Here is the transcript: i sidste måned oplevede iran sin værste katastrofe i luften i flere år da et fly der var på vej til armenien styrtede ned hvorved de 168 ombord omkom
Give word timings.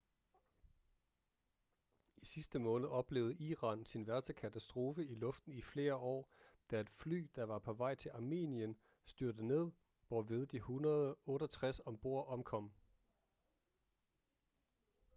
i 2.17 2.25
sidste 2.25 2.59
måned 2.59 2.89
oplevede 2.89 3.35
iran 3.39 3.85
sin 3.85 4.07
værste 4.07 4.33
katastrofe 4.33 5.05
i 5.05 5.15
luften 5.15 5.51
i 5.53 5.61
flere 5.61 5.95
år 5.95 6.29
da 6.71 6.79
et 6.79 6.89
fly 6.89 7.29
der 7.35 7.43
var 7.43 7.59
på 7.59 7.73
vej 7.73 7.95
til 7.95 8.09
armenien 8.09 8.77
styrtede 9.05 9.47
ned 9.47 9.71
hvorved 10.07 10.47
de 10.47 10.57
168 10.57 11.79
ombord 11.79 12.27
omkom 12.27 12.71